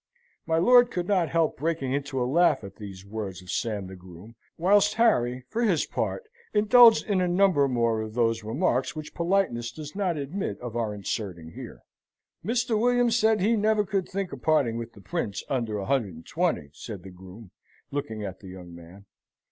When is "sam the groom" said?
3.51-4.33